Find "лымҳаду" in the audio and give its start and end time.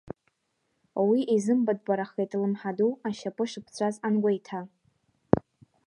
2.41-2.91